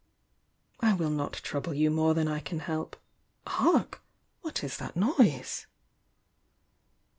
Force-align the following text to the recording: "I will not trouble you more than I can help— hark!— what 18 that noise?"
"I 0.79 0.93
will 0.93 1.11
not 1.11 1.33
trouble 1.33 1.75
you 1.75 1.91
more 1.91 2.15
than 2.15 2.27
I 2.27 2.39
can 2.39 2.57
help— 2.61 2.95
hark!— 3.45 4.01
what 4.41 4.63
18 4.63 4.69
that 4.79 4.95
noise?" 4.95 5.67